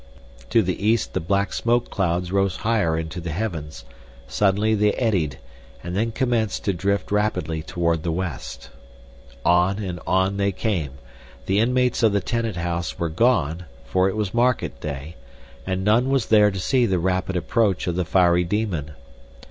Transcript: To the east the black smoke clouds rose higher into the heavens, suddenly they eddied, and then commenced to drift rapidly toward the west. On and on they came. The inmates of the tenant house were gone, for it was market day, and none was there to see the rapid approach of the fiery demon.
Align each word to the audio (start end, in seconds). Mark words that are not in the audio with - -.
To 0.49 0.63
the 0.63 0.83
east 0.83 1.13
the 1.13 1.19
black 1.19 1.53
smoke 1.53 1.91
clouds 1.91 2.31
rose 2.31 2.55
higher 2.65 2.97
into 2.97 3.21
the 3.21 3.29
heavens, 3.29 3.85
suddenly 4.27 4.73
they 4.73 4.93
eddied, 4.93 5.37
and 5.83 5.95
then 5.95 6.11
commenced 6.11 6.65
to 6.65 6.73
drift 6.73 7.11
rapidly 7.11 7.61
toward 7.61 8.01
the 8.01 8.11
west. 8.11 8.71
On 9.45 9.77
and 9.77 9.99
on 10.07 10.37
they 10.37 10.53
came. 10.53 10.93
The 11.45 11.59
inmates 11.59 12.01
of 12.01 12.13
the 12.13 12.19
tenant 12.19 12.55
house 12.55 12.97
were 12.97 13.09
gone, 13.09 13.65
for 13.85 14.09
it 14.09 14.15
was 14.15 14.33
market 14.33 14.79
day, 14.81 15.17
and 15.67 15.83
none 15.83 16.09
was 16.09 16.25
there 16.25 16.49
to 16.49 16.59
see 16.59 16.87
the 16.87 16.97
rapid 16.97 17.35
approach 17.35 17.85
of 17.85 17.95
the 17.95 18.03
fiery 18.03 18.43
demon. 18.43 18.93